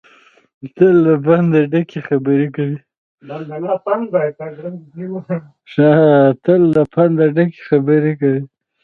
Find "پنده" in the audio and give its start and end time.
1.25-1.61